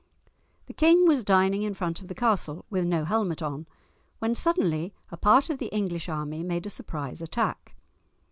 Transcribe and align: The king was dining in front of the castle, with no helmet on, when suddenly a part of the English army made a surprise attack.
The 0.65 0.73
king 0.73 1.05
was 1.05 1.23
dining 1.23 1.61
in 1.61 1.75
front 1.75 2.01
of 2.01 2.07
the 2.07 2.15
castle, 2.15 2.65
with 2.71 2.85
no 2.85 3.05
helmet 3.05 3.43
on, 3.43 3.67
when 4.17 4.33
suddenly 4.33 4.95
a 5.11 5.15
part 5.17 5.51
of 5.51 5.59
the 5.59 5.67
English 5.67 6.09
army 6.09 6.41
made 6.41 6.65
a 6.65 6.71
surprise 6.71 7.21
attack. 7.21 7.75